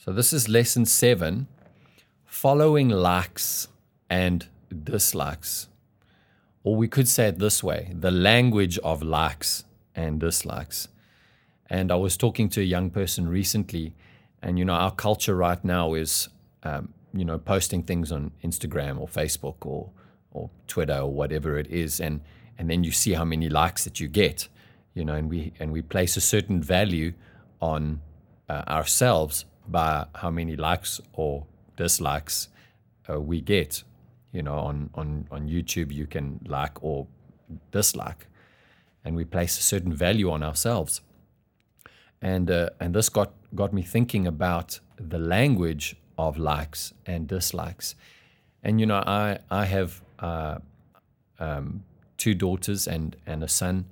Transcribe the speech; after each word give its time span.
So, 0.00 0.12
this 0.12 0.32
is 0.32 0.48
lesson 0.48 0.86
seven 0.86 1.48
following 2.24 2.88
likes 2.88 3.66
and 4.08 4.46
dislikes. 4.72 5.66
Or 6.62 6.76
we 6.76 6.86
could 6.86 7.08
say 7.08 7.26
it 7.26 7.40
this 7.40 7.64
way 7.64 7.92
the 7.98 8.12
language 8.12 8.78
of 8.78 9.02
likes 9.02 9.64
and 9.96 10.20
dislikes. 10.20 10.86
And 11.68 11.90
I 11.90 11.96
was 11.96 12.16
talking 12.16 12.48
to 12.50 12.60
a 12.60 12.64
young 12.64 12.90
person 12.90 13.28
recently, 13.28 13.92
and 14.40 14.56
you 14.56 14.64
know, 14.64 14.74
our 14.74 14.92
culture 14.92 15.34
right 15.34 15.62
now 15.64 15.94
is, 15.94 16.28
um, 16.62 16.94
you 17.12 17.24
know, 17.24 17.36
posting 17.36 17.82
things 17.82 18.12
on 18.12 18.30
Instagram 18.44 19.00
or 19.00 19.08
Facebook 19.08 19.66
or 19.66 19.90
or 20.30 20.48
Twitter 20.68 20.98
or 20.98 21.12
whatever 21.12 21.58
it 21.58 21.66
is, 21.66 22.00
and 22.00 22.20
and 22.56 22.70
then 22.70 22.84
you 22.84 22.92
see 22.92 23.14
how 23.14 23.24
many 23.24 23.48
likes 23.48 23.82
that 23.82 23.98
you 23.98 24.06
get, 24.06 24.46
you 24.94 25.04
know, 25.04 25.14
and 25.14 25.28
we 25.28 25.52
and 25.58 25.72
we 25.72 25.82
place 25.82 26.16
a 26.16 26.20
certain 26.20 26.62
value 26.62 27.14
on 27.60 28.00
uh, 28.48 28.62
ourselves 28.68 29.44
by 29.70 30.06
how 30.14 30.30
many 30.30 30.56
likes 30.56 31.00
or 31.12 31.46
dislikes 31.76 32.48
uh, 33.08 33.20
we 33.20 33.40
get. 33.40 33.84
You 34.32 34.42
know, 34.42 34.58
on 34.58 34.90
on 34.94 35.26
on 35.30 35.48
YouTube, 35.48 35.92
you 35.92 36.06
can 36.06 36.40
like 36.46 36.82
or 36.82 37.06
dislike, 37.72 38.26
and 39.04 39.16
we 39.16 39.24
place 39.24 39.58
a 39.58 39.62
certain 39.62 39.92
value 39.92 40.30
on 40.30 40.42
ourselves. 40.42 41.00
And 42.20 42.50
uh, 42.50 42.70
and 42.80 42.94
this 42.94 43.08
got 43.08 43.32
got 43.54 43.72
me 43.72 43.82
thinking 43.82 44.26
about 44.26 44.80
the 44.96 45.18
language 45.18 45.96
of 46.16 46.36
likes 46.36 46.92
and 47.06 47.26
dislikes. 47.28 47.94
And 48.62 48.80
you 48.80 48.86
know, 48.86 49.02
I 49.06 49.38
I 49.50 49.64
have 49.64 50.02
uh, 50.18 50.58
um, 51.38 51.84
two 52.16 52.34
daughters 52.34 52.86
and 52.86 53.16
and 53.26 53.42
a 53.42 53.48
son, 53.48 53.86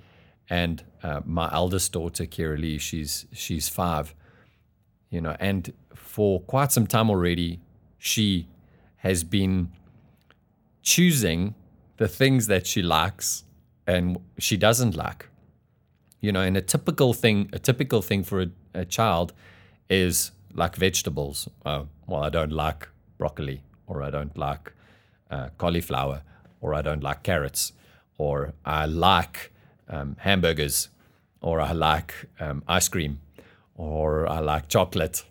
and 0.50 0.84
uh, 1.02 1.20
my 1.24 1.48
eldest 1.52 1.92
daughter, 1.92 2.26
Kira 2.26 2.58
Lee, 2.58 2.78
she's 2.78 3.26
she's 3.32 3.68
five. 3.68 4.14
You 5.10 5.20
know, 5.20 5.36
and 5.38 5.72
for 5.94 6.40
quite 6.40 6.72
some 6.72 6.86
time 6.86 7.10
already, 7.10 7.60
she 7.98 8.48
has 8.98 9.24
been 9.24 9.70
choosing 10.82 11.54
the 11.96 12.08
things 12.08 12.46
that 12.46 12.66
she 12.66 12.82
likes 12.82 13.44
and 13.86 14.18
she 14.38 14.56
doesn't 14.56 14.96
like. 14.96 15.28
You 16.20 16.32
know, 16.32 16.40
and 16.40 16.56
a 16.56 16.60
typical 16.62 17.12
thing, 17.12 17.48
a 17.52 17.58
typical 17.58 18.02
thing 18.02 18.24
for 18.24 18.42
a, 18.42 18.48
a 18.74 18.84
child 18.84 19.32
is 19.88 20.32
like 20.52 20.76
vegetables. 20.76 21.48
Oh, 21.64 21.88
well, 22.06 22.22
I 22.24 22.30
don't 22.30 22.52
like 22.52 22.88
broccoli, 23.18 23.62
or 23.86 24.02
I 24.02 24.10
don't 24.10 24.36
like 24.36 24.72
uh, 25.30 25.50
cauliflower, 25.58 26.22
or 26.60 26.74
I 26.74 26.82
don't 26.82 27.02
like 27.02 27.22
carrots, 27.22 27.72
or 28.18 28.54
I 28.64 28.86
like 28.86 29.52
um, 29.88 30.16
hamburgers, 30.20 30.88
or 31.40 31.60
I 31.60 31.72
like 31.72 32.14
um, 32.40 32.62
ice 32.66 32.88
cream, 32.88 33.20
or 33.76 34.28
I 34.28 34.40
like 34.40 34.68
chocolate. 34.68 35.24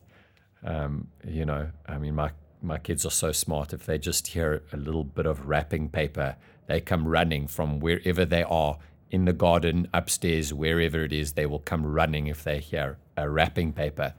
Um, 0.64 1.10
you 1.28 1.46
know, 1.46 1.72
I 1.88 1.98
mean, 1.98 2.16
my 2.16 2.32
my 2.62 2.78
kids 2.78 3.06
are 3.06 3.12
so 3.12 3.32
smart. 3.32 3.74
If 3.74 3.86
they 3.86 3.98
just 3.98 4.28
hear 4.28 4.64
a 4.74 4.78
little 4.78 5.04
bit 5.04 5.26
of 5.26 5.48
wrapping 5.48 5.90
paper, 5.90 6.36
they 6.68 6.82
come 6.82 7.08
running 7.08 7.48
from 7.48 7.80
wherever 7.80 8.26
they 8.26 8.44
are 8.44 8.78
in 9.12 9.26
the 9.26 9.34
garden, 9.34 9.88
upstairs, 9.94 10.54
wherever 10.54 11.04
it 11.04 11.14
is. 11.14 11.34
They 11.34 11.46
will 11.46 11.60
come 11.60 11.86
running 11.86 12.28
if 12.28 12.44
they 12.44 12.60
hear 12.60 12.98
a 13.16 13.30
wrapping 13.30 13.74
paper. 13.74 14.14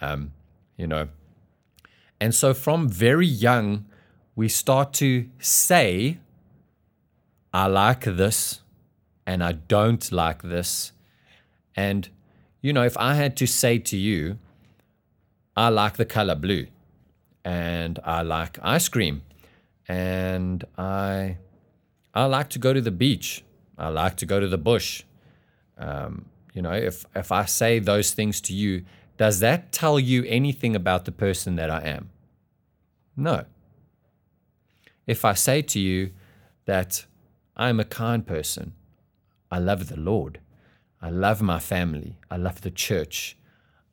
Um, 0.00 0.32
you 0.76 0.86
know, 0.86 1.08
and 2.20 2.34
so 2.34 2.54
from 2.54 2.88
very 2.88 3.26
young, 3.26 3.86
we 4.34 4.48
start 4.48 4.92
to 4.94 5.28
say, 5.38 6.18
"I 7.52 7.66
like 7.66 8.04
this," 8.04 8.60
and 9.26 9.42
"I 9.42 9.52
don't 9.52 10.10
like 10.10 10.42
this," 10.42 10.92
and 11.76 12.08
you 12.60 12.72
know, 12.72 12.84
if 12.84 12.96
I 12.96 13.14
had 13.14 13.36
to 13.36 13.46
say 13.46 13.78
to 13.78 13.96
you, 13.96 14.38
"I 15.56 15.68
like 15.68 15.96
the 15.96 16.04
color 16.04 16.34
blue," 16.34 16.66
and 17.44 17.98
I 18.04 18.22
like 18.22 18.58
ice 18.62 18.88
cream, 18.88 19.22
and 19.86 20.64
I 20.76 21.38
I 22.14 22.24
like 22.24 22.50
to 22.50 22.58
go 22.58 22.72
to 22.72 22.80
the 22.80 22.90
beach. 22.90 23.44
I 23.76 23.88
like 23.88 24.16
to 24.16 24.26
go 24.26 24.40
to 24.40 24.48
the 24.48 24.58
bush. 24.58 25.04
Um, 25.76 26.26
you 26.52 26.62
know, 26.62 26.72
if 26.72 27.06
if 27.14 27.30
I 27.30 27.44
say 27.44 27.78
those 27.78 28.12
things 28.12 28.40
to 28.42 28.52
you, 28.52 28.84
does 29.16 29.40
that 29.40 29.72
tell 29.72 29.98
you 29.98 30.24
anything 30.24 30.74
about 30.74 31.04
the 31.04 31.12
person 31.12 31.56
that 31.56 31.70
I 31.70 31.82
am? 31.82 32.10
No. 33.16 33.44
If 35.06 35.24
I 35.24 35.34
say 35.34 35.62
to 35.62 35.80
you 35.80 36.10
that 36.66 37.06
I'm 37.56 37.80
a 37.80 37.84
kind 37.84 38.26
person, 38.26 38.74
I 39.50 39.58
love 39.58 39.88
the 39.88 39.98
Lord, 39.98 40.40
I 41.00 41.10
love 41.10 41.40
my 41.40 41.58
family, 41.58 42.18
I 42.30 42.36
love 42.36 42.60
the 42.62 42.70
church, 42.70 43.36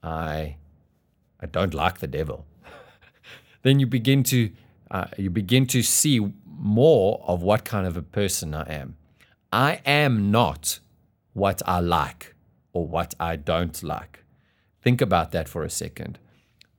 I 0.03 0.57
I 1.39 1.45
don't 1.45 1.73
like 1.73 1.99
the 1.99 2.07
devil 2.07 2.45
then 3.63 3.79
you 3.79 3.87
begin 3.87 4.23
to 4.23 4.51
uh, 4.91 5.07
you 5.17 5.29
begin 5.29 5.65
to 5.65 5.81
see 5.81 6.19
more 6.45 7.23
of 7.27 7.41
what 7.41 7.65
kind 7.65 7.87
of 7.87 7.97
a 7.97 8.01
person 8.01 8.53
I 8.53 8.71
am. 8.71 8.97
I 9.51 9.81
am 9.85 10.31
not 10.31 10.79
what 11.33 11.61
I 11.65 11.79
like 11.79 12.35
or 12.73 12.87
what 12.87 13.13
I 13.19 13.35
don't 13.35 13.81
like. 13.83 14.23
Think 14.81 15.01
about 15.01 15.31
that 15.31 15.49
for 15.49 15.63
a 15.63 15.69
second. 15.69 16.19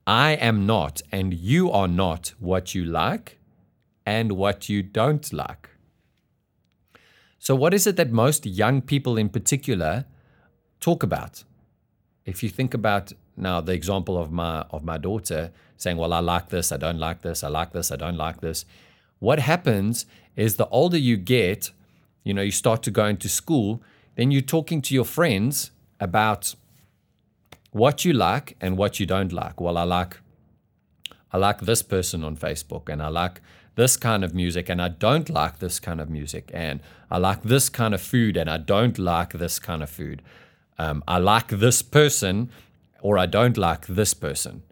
I 0.05 0.31
am 0.31 0.65
not, 0.65 1.01
and 1.11 1.33
you 1.33 1.69
are 1.69 1.87
not 1.87 2.33
what 2.39 2.73
you 2.73 2.85
like 2.85 3.39
and 4.05 4.31
what 4.31 4.69
you 4.69 4.81
don't 4.81 5.33
like. 5.33 5.69
So, 7.39 7.53
what 7.55 7.73
is 7.73 7.85
it 7.85 7.97
that 7.97 8.11
most 8.11 8.45
young 8.45 8.81
people 8.81 9.17
in 9.17 9.27
particular 9.27 10.05
talk 10.79 11.03
about? 11.03 11.43
If 12.25 12.43
you 12.43 12.49
think 12.49 12.73
about 12.73 13.13
now 13.35 13.61
the 13.61 13.73
example 13.73 14.17
of 14.17 14.31
my 14.31 14.61
of 14.71 14.83
my 14.83 14.97
daughter 14.97 15.51
saying, 15.77 15.97
"Well, 15.97 16.13
I 16.13 16.19
like 16.19 16.49
this, 16.49 16.71
I 16.71 16.77
don't 16.77 16.99
like 16.99 17.21
this, 17.21 17.43
I 17.43 17.47
like 17.47 17.71
this, 17.71 17.91
I 17.91 17.95
don't 17.95 18.17
like 18.17 18.41
this." 18.41 18.65
What 19.19 19.39
happens 19.39 20.05
is 20.35 20.55
the 20.55 20.67
older 20.67 20.97
you 20.97 21.17
get, 21.17 21.71
you 22.23 22.33
know, 22.33 22.41
you 22.41 22.51
start 22.51 22.83
to 22.83 22.91
go 22.91 23.05
into 23.05 23.29
school, 23.29 23.81
then 24.15 24.31
you're 24.31 24.41
talking 24.41 24.81
to 24.83 24.93
your 24.93 25.05
friends 25.05 25.71
about 25.99 26.55
what 27.71 28.05
you 28.05 28.13
like 28.13 28.55
and 28.61 28.77
what 28.77 28.99
you 28.99 29.05
don't 29.05 29.31
like. 29.31 29.59
Well, 29.61 29.77
I 29.77 29.83
like 29.83 30.19
I 31.31 31.37
like 31.37 31.61
this 31.61 31.81
person 31.81 32.23
on 32.23 32.37
Facebook 32.37 32.89
and 32.89 33.01
I 33.01 33.09
like 33.09 33.41
this 33.75 33.97
kind 33.97 34.23
of 34.23 34.33
music 34.33 34.69
and 34.69 34.81
I 34.81 34.87
don't 34.87 35.29
like 35.29 35.59
this 35.59 35.79
kind 35.79 36.01
of 36.01 36.09
music 36.09 36.49
and 36.53 36.79
I 37.11 37.17
like 37.17 37.43
this 37.43 37.69
kind 37.69 37.93
of 37.93 38.01
food 38.01 38.37
and 38.37 38.49
I 38.49 38.57
don't 38.57 38.97
like 38.97 39.33
this 39.33 39.59
kind 39.59 39.83
of 39.83 39.89
food. 39.89 40.21
Um, 40.77 41.03
I 41.07 41.17
like 41.17 41.47
this 41.47 41.81
person 41.81 42.49
or 43.01 43.17
I 43.17 43.25
don't 43.25 43.57
like 43.57 43.87
this 43.87 44.13
person. 44.13 44.63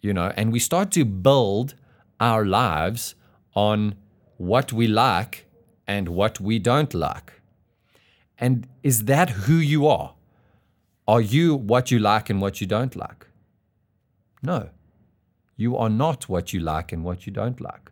You 0.00 0.14
know, 0.14 0.32
and 0.36 0.52
we 0.52 0.58
start 0.58 0.90
to 0.92 1.04
build 1.04 1.74
our 2.18 2.44
lives 2.44 3.14
on 3.54 3.96
what 4.36 4.72
we 4.72 4.86
like 4.86 5.46
and 5.86 6.08
what 6.08 6.40
we 6.40 6.58
don't 6.58 6.94
like. 6.94 7.40
And 8.38 8.66
is 8.82 9.04
that 9.04 9.30
who 9.30 9.54
you 9.54 9.86
are? 9.86 10.14
Are 11.06 11.20
you 11.20 11.54
what 11.54 11.90
you 11.90 11.98
like 11.98 12.30
and 12.30 12.40
what 12.40 12.60
you 12.60 12.66
don't 12.66 12.96
like? 12.96 13.26
No. 14.42 14.70
You 15.56 15.76
are 15.76 15.90
not 15.90 16.28
what 16.28 16.54
you 16.54 16.60
like 16.60 16.92
and 16.92 17.04
what 17.04 17.26
you 17.26 17.32
don't 17.32 17.60
like. 17.60 17.90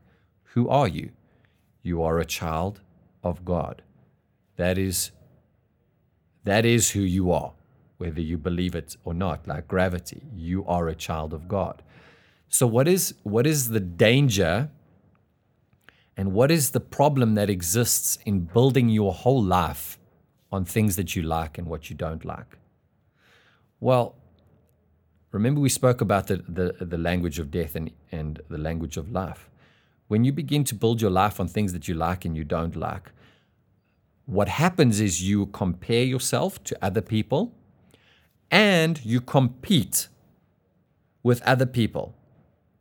Who 0.54 0.68
are 0.68 0.88
you? 0.88 1.10
You 1.82 2.02
are 2.02 2.18
a 2.18 2.24
child 2.24 2.80
of 3.22 3.44
God. 3.44 3.82
That 4.56 4.78
is 4.78 5.10
that 6.48 6.64
is 6.64 6.91
who 6.91 7.00
you 7.00 7.32
are 7.32 7.53
whether 7.98 8.20
you 8.20 8.38
believe 8.38 8.75
it 8.75 8.97
or 9.04 9.12
not, 9.12 9.47
like 9.47 9.69
gravity. 9.69 10.22
You 10.34 10.64
are 10.66 10.88
a 10.88 10.94
child 10.94 11.34
of 11.34 11.48
God. 11.48 11.82
So 12.48 12.66
what 12.66 12.88
is 12.88 13.14
what 13.25 13.47
is 13.47 13.69
the 13.69 13.81
danger 13.81 14.70
and 16.16 16.32
what 16.32 16.50
is 16.50 16.70
the 16.70 16.81
problem 16.81 17.34
that 17.34 17.50
exists 17.50 18.19
in 18.25 18.41
building 18.41 18.88
your 18.88 19.12
whole 19.12 19.42
life 19.42 19.98
on 20.50 20.64
things 20.64 20.97
that 20.97 21.14
you 21.14 21.22
like 21.22 21.58
and 21.58 21.66
what 21.66 21.91
you 21.91 21.97
don't 21.97 22.25
like? 22.25 22.56
Well, 23.81 24.14
remember 25.31 25.60
we 25.60 25.69
spoke 25.69 26.00
about 26.00 26.28
the, 26.28 26.37
the, 26.48 26.84
the 26.84 26.98
language 26.98 27.38
of 27.38 27.50
death 27.50 27.76
and, 27.76 27.90
and 28.11 28.40
the 28.49 28.58
language 28.58 28.96
of 28.96 29.12
life. 29.12 29.49
When 30.08 30.25
you 30.25 30.32
begin 30.32 30.64
to 30.64 30.75
build 30.75 31.02
your 31.02 31.11
life 31.11 31.38
on 31.38 31.49
things 31.49 31.72
that 31.75 31.87
you 31.87 31.94
like 31.94 32.25
and 32.25 32.34
you 32.34 32.44
don't 32.44 32.75
like, 32.75 33.12
what 34.28 34.46
happens 34.46 35.00
is 35.00 35.22
you 35.22 35.46
compare 35.46 36.04
yourself 36.04 36.62
to 36.62 36.76
other 36.82 37.00
people 37.00 37.50
and 38.50 39.02
you 39.02 39.22
compete 39.22 40.08
with 41.22 41.40
other 41.42 41.64
people 41.64 42.14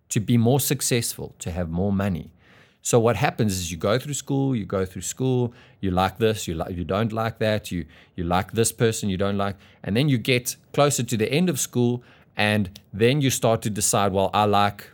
to 0.09 0.19
be 0.19 0.37
more 0.37 0.59
successful, 0.59 1.35
to 1.39 1.49
have 1.51 1.69
more 1.69 1.93
money. 1.93 2.33
So 2.81 2.99
what 2.99 3.15
happens 3.15 3.53
is 3.53 3.71
you 3.71 3.77
go 3.77 3.97
through 3.97 4.15
school, 4.15 4.57
you 4.57 4.65
go 4.65 4.85
through 4.85 5.03
school, 5.03 5.53
you 5.79 5.89
like 5.89 6.17
this, 6.17 6.49
you 6.49 6.53
like 6.53 6.75
you 6.75 6.83
don't 6.83 7.13
like 7.13 7.39
that, 7.39 7.71
you 7.71 7.85
you 8.17 8.25
like 8.25 8.51
this 8.51 8.73
person, 8.73 9.07
you 9.07 9.17
don't 9.17 9.37
like, 9.37 9.55
and 9.83 9.95
then 9.95 10.09
you 10.09 10.17
get 10.17 10.57
closer 10.73 11.03
to 11.03 11.15
the 11.15 11.31
end 11.31 11.49
of 11.49 11.61
school 11.61 12.03
and 12.35 12.77
then 12.91 13.21
you 13.21 13.29
start 13.29 13.61
to 13.61 13.69
decide, 13.69 14.11
well, 14.11 14.29
I 14.33 14.43
like 14.43 14.91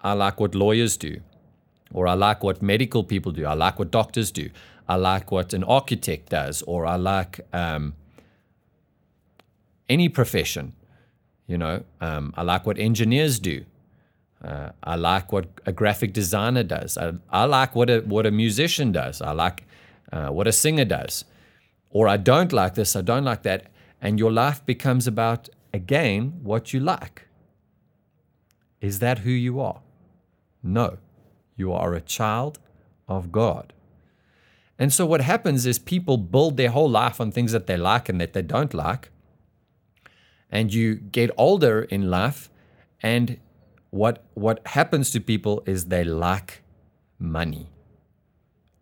I 0.00 0.12
like 0.12 0.40
what 0.40 0.54
lawyers 0.54 0.98
do, 0.98 1.22
or 1.90 2.06
I 2.06 2.12
like 2.12 2.44
what 2.44 2.60
medical 2.60 3.02
people 3.02 3.32
do, 3.32 3.46
I 3.46 3.54
like 3.54 3.78
what 3.78 3.90
doctors 3.90 4.30
do, 4.30 4.50
I 4.88 4.96
like 4.96 5.30
what 5.32 5.52
an 5.54 5.64
architect 5.64 6.30
does, 6.30 6.62
or 6.62 6.86
I 6.86 6.96
like 6.96 7.40
um, 7.52 7.94
any 9.88 10.08
profession, 10.08 10.72
You 11.46 11.58
know, 11.58 11.84
um, 12.00 12.32
I 12.36 12.42
like 12.42 12.66
what 12.66 12.78
engineers 12.78 13.38
do. 13.38 13.64
Uh, 14.42 14.70
I 14.82 14.96
like 14.96 15.32
what 15.32 15.46
a 15.66 15.72
graphic 15.72 16.12
designer 16.12 16.62
does. 16.62 16.96
I, 16.98 17.12
I 17.30 17.44
like 17.44 17.74
what 17.74 17.90
a 17.90 18.00
what 18.00 18.26
a 18.26 18.30
musician 18.30 18.92
does. 18.92 19.20
I 19.20 19.32
like 19.32 19.64
uh, 20.12 20.28
what 20.28 20.46
a 20.46 20.52
singer 20.52 20.84
does. 20.84 21.24
Or 21.90 22.08
I 22.08 22.16
don't 22.16 22.52
like 22.52 22.74
this. 22.74 22.96
I 22.96 23.02
don't 23.02 23.24
like 23.24 23.42
that. 23.42 23.66
And 24.00 24.18
your 24.18 24.32
life 24.32 24.64
becomes 24.66 25.06
about 25.06 25.48
again 25.72 26.40
what 26.42 26.72
you 26.72 26.80
like. 26.80 27.28
Is 28.80 28.98
that 28.98 29.20
who 29.20 29.30
you 29.30 29.60
are? 29.60 29.80
No, 30.62 30.98
you 31.56 31.72
are 31.72 31.94
a 31.94 32.00
child 32.00 32.58
of 33.06 33.30
God. 33.32 33.73
And 34.78 34.92
so 34.92 35.06
what 35.06 35.20
happens 35.20 35.66
is 35.66 35.78
people 35.78 36.16
build 36.16 36.56
their 36.56 36.70
whole 36.70 36.90
life 36.90 37.20
on 37.20 37.30
things 37.30 37.52
that 37.52 37.66
they 37.66 37.76
like 37.76 38.08
and 38.08 38.20
that 38.20 38.32
they 38.32 38.42
don't 38.42 38.74
like. 38.74 39.10
And 40.50 40.72
you 40.72 40.94
get 40.96 41.30
older 41.36 41.82
in 41.82 42.10
life 42.10 42.50
and 43.02 43.38
what 43.90 44.24
what 44.34 44.66
happens 44.66 45.10
to 45.12 45.20
people 45.20 45.62
is 45.66 45.86
they 45.86 46.02
lack 46.02 46.62
money. 47.18 47.68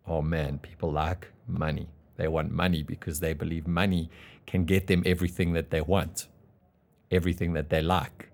Oh 0.07 0.21
man, 0.21 0.57
people 0.57 0.91
lack 0.91 1.27
money. 1.47 1.87
They 2.17 2.27
want 2.27 2.51
money 2.51 2.83
because 2.83 3.19
they 3.19 3.33
believe 3.33 3.67
money 3.67 4.09
can 4.47 4.65
get 4.65 4.87
them 4.87 5.03
everything 5.05 5.53
that 5.53 5.69
they 5.69 5.81
want, 5.81 6.27
everything 7.11 7.53
that 7.53 7.69
they 7.69 7.81
like, 7.81 8.29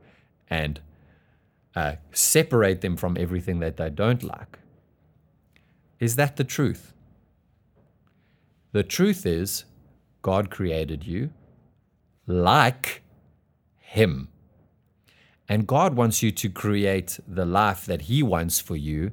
and 0.49 0.79
uh, 1.75 1.95
separate 2.11 2.81
them 2.81 2.95
from 2.97 3.17
everything 3.17 3.59
that 3.59 3.77
they 3.77 3.89
don't 3.89 4.23
like. 4.23 4.59
Is 5.99 6.15
that 6.15 6.37
the 6.37 6.43
truth? 6.43 6.93
The 8.71 8.83
truth 8.83 9.25
is, 9.25 9.65
God 10.21 10.49
created 10.49 11.05
you 11.05 11.31
like 12.27 13.01
Him. 13.79 14.29
And 15.47 15.65
God 15.65 15.95
wants 15.95 16.21
you 16.21 16.31
to 16.31 16.49
create 16.49 17.19
the 17.27 17.45
life 17.45 17.85
that 17.87 18.03
He 18.03 18.21
wants 18.21 18.59
for 18.59 18.75
you 18.75 19.11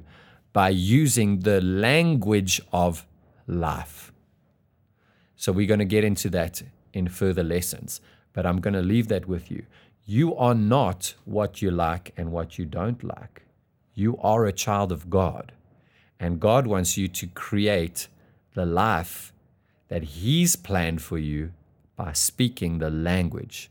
by 0.53 0.69
using 0.69 1.39
the 1.39 1.59
language 1.61 2.61
of 2.71 3.07
life. 3.47 4.11
So, 5.35 5.51
we're 5.51 5.67
going 5.67 5.79
to 5.79 5.85
get 5.85 6.03
into 6.03 6.29
that 6.31 6.61
in 6.93 7.07
further 7.07 7.43
lessons, 7.43 8.01
but 8.33 8.45
I'm 8.45 8.59
going 8.59 8.73
to 8.73 8.81
leave 8.81 9.07
that 9.07 9.27
with 9.27 9.49
you. 9.49 9.65
You 10.05 10.35
are 10.35 10.55
not 10.55 11.15
what 11.25 11.61
you 11.61 11.71
like 11.71 12.13
and 12.15 12.31
what 12.31 12.57
you 12.57 12.65
don't 12.65 13.03
like. 13.03 13.43
You 13.93 14.17
are 14.17 14.45
a 14.45 14.53
child 14.53 14.91
of 14.91 15.09
God. 15.09 15.51
And 16.19 16.39
God 16.39 16.65
wants 16.67 16.97
you 16.97 17.07
to 17.07 17.27
create 17.27 18.07
the 18.53 18.65
life 18.65 19.33
that 19.87 20.03
He's 20.03 20.55
planned 20.55 21.01
for 21.01 21.17
you 21.17 21.51
by 21.95 22.13
speaking 22.13 22.77
the 22.77 22.89
language 22.89 23.69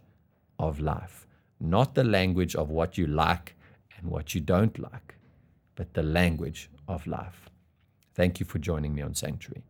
of 0.58 0.80
life, 0.80 1.26
not 1.60 1.94
the 1.94 2.04
language 2.04 2.54
of 2.54 2.70
what 2.70 2.98
you 2.98 3.06
like 3.06 3.54
and 3.96 4.10
what 4.10 4.34
you 4.34 4.40
don't 4.40 4.78
like, 4.78 5.14
but 5.74 5.94
the 5.94 6.02
language 6.02 6.70
of 6.88 7.06
life. 7.06 7.50
Thank 8.14 8.40
you 8.40 8.46
for 8.46 8.58
joining 8.58 8.94
me 8.94 9.02
on 9.02 9.14
Sanctuary. 9.14 9.62